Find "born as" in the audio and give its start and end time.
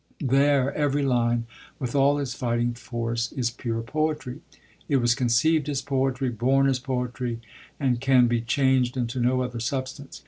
6.29-6.79